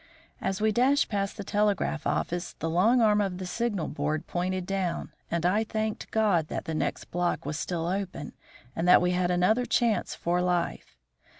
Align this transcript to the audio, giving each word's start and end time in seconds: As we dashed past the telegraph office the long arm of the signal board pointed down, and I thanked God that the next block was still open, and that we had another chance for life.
As 0.41 0.59
we 0.59 0.71
dashed 0.71 1.09
past 1.09 1.37
the 1.37 1.43
telegraph 1.43 2.07
office 2.07 2.53
the 2.57 2.71
long 2.71 3.01
arm 3.01 3.21
of 3.21 3.37
the 3.37 3.45
signal 3.45 3.87
board 3.87 4.25
pointed 4.25 4.65
down, 4.65 5.11
and 5.29 5.45
I 5.45 5.63
thanked 5.63 6.09
God 6.09 6.47
that 6.47 6.65
the 6.65 6.73
next 6.73 7.11
block 7.11 7.45
was 7.45 7.59
still 7.59 7.85
open, 7.85 8.33
and 8.75 8.87
that 8.87 8.99
we 8.99 9.11
had 9.11 9.29
another 9.29 9.67
chance 9.67 10.15
for 10.15 10.41
life. 10.41 10.97